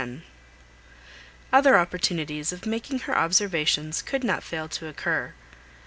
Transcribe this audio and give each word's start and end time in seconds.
Other 1.53 1.77
opportunities 1.77 2.51
of 2.51 2.65
making 2.65 3.01
her 3.01 3.15
observations 3.15 4.01
could 4.01 4.23
not 4.23 4.41
fail 4.41 4.67
to 4.67 4.87
occur. 4.87 5.35